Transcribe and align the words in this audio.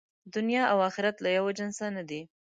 دنیا 0.35 0.63
او 0.71 0.77
آخرت 0.89 1.15
له 1.23 1.29
یوه 1.37 1.51
جنسه 1.59 1.85
نه 1.97 2.03
دي. 2.09 2.21